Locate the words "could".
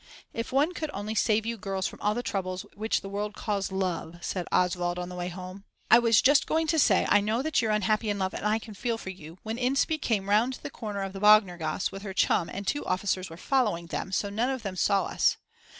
0.73-0.89